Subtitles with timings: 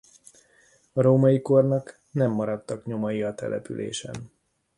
[0.93, 4.15] A római kornak nem maradtak nyomai a településen.